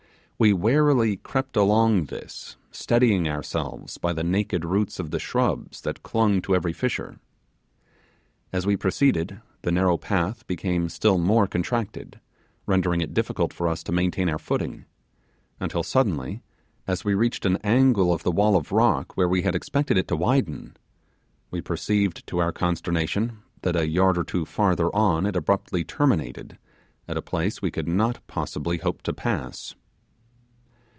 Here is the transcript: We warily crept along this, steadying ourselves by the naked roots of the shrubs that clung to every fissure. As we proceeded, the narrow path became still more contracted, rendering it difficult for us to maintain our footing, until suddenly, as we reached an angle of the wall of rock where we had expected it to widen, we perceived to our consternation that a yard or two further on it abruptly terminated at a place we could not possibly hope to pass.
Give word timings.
We 0.43 0.53
warily 0.53 1.17
crept 1.17 1.55
along 1.55 2.05
this, 2.05 2.57
steadying 2.71 3.29
ourselves 3.29 3.99
by 3.99 4.11
the 4.11 4.23
naked 4.23 4.65
roots 4.65 4.97
of 4.99 5.11
the 5.11 5.19
shrubs 5.19 5.81
that 5.81 6.01
clung 6.01 6.41
to 6.41 6.55
every 6.55 6.73
fissure. 6.73 7.19
As 8.51 8.65
we 8.65 8.75
proceeded, 8.75 9.39
the 9.61 9.71
narrow 9.71 9.99
path 9.99 10.47
became 10.47 10.89
still 10.89 11.19
more 11.19 11.45
contracted, 11.45 12.19
rendering 12.65 13.01
it 13.01 13.13
difficult 13.13 13.53
for 13.53 13.67
us 13.67 13.83
to 13.83 13.91
maintain 13.91 14.27
our 14.31 14.39
footing, 14.39 14.85
until 15.59 15.83
suddenly, 15.83 16.41
as 16.87 17.05
we 17.05 17.13
reached 17.13 17.45
an 17.45 17.57
angle 17.57 18.11
of 18.11 18.23
the 18.23 18.31
wall 18.31 18.55
of 18.55 18.71
rock 18.71 19.15
where 19.15 19.29
we 19.29 19.43
had 19.43 19.53
expected 19.53 19.95
it 19.95 20.07
to 20.07 20.15
widen, 20.15 20.75
we 21.51 21.61
perceived 21.61 22.25
to 22.25 22.39
our 22.39 22.51
consternation 22.51 23.37
that 23.61 23.75
a 23.75 23.87
yard 23.87 24.17
or 24.17 24.23
two 24.23 24.45
further 24.45 24.89
on 24.95 25.27
it 25.27 25.35
abruptly 25.35 25.83
terminated 25.83 26.57
at 27.07 27.15
a 27.15 27.21
place 27.21 27.61
we 27.61 27.69
could 27.69 27.87
not 27.87 28.25
possibly 28.25 28.77
hope 28.79 29.03
to 29.03 29.13
pass. 29.13 29.75